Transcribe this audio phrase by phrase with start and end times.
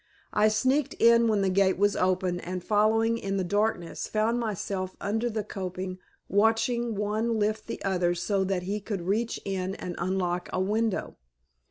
[0.33, 4.95] I sneaked in when the gate was opened and following in the darkness found myself
[4.99, 9.93] under the coping watching one lift the other so that he could reach in and
[9.99, 11.17] unlock a window.